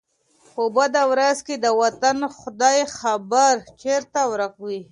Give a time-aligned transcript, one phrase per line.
[0.53, 4.79] په بده ورځ کي د وطن، خداى خبر، چرته ورک وې